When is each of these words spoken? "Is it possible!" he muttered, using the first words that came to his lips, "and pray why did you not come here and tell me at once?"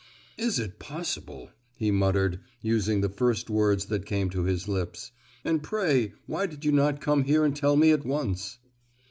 "Is 0.39 0.57
it 0.57 0.79
possible!" 0.79 1.51
he 1.75 1.91
muttered, 1.91 2.39
using 2.59 3.01
the 3.01 3.07
first 3.09 3.51
words 3.51 3.85
that 3.85 4.03
came 4.07 4.31
to 4.31 4.45
his 4.45 4.67
lips, 4.67 5.11
"and 5.45 5.61
pray 5.61 6.13
why 6.25 6.47
did 6.47 6.65
you 6.65 6.71
not 6.71 7.01
come 7.01 7.25
here 7.25 7.45
and 7.45 7.55
tell 7.55 7.75
me 7.75 7.91
at 7.91 8.03
once?" 8.03 8.57